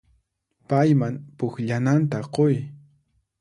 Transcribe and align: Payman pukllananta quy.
Payman 0.71 1.15
pukllananta 1.37 2.23
quy. 2.35 2.57